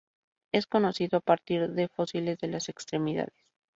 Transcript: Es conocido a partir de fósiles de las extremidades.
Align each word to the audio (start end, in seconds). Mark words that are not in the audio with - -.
Es 0.51 0.65
conocido 0.65 1.17
a 1.17 1.19
partir 1.21 1.69
de 1.73 1.87
fósiles 1.87 2.39
de 2.39 2.47
las 2.47 2.69
extremidades. 2.69 3.45